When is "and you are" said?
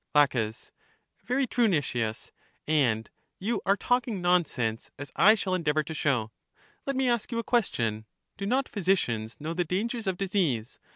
2.67-3.77